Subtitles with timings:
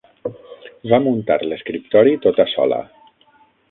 [0.93, 2.85] Va muntar l'escriptori tota sola.